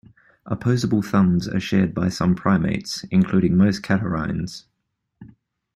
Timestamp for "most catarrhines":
3.55-4.63